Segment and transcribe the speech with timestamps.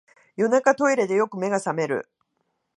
[0.35, 2.09] 夜中、トイレでよく目が覚める